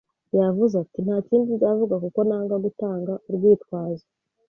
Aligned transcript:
Yavuze 0.39 0.73
ati: 0.83 0.99
"Nta 1.05 1.17
kindi 1.27 1.49
nzavuga, 1.57 1.95
kuko 2.03 2.19
nanga 2.29 2.55
gutanga 2.65 3.13
urwitwazo." 3.29 4.05